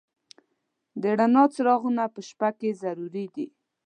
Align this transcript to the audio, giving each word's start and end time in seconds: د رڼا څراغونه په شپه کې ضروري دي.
د 1.01 1.03
رڼا 1.19 1.43
څراغونه 1.53 2.03
په 2.13 2.19
شپه 2.27 2.49
کې 2.59 2.69
ضروري 2.81 3.25
دي. 3.35 3.47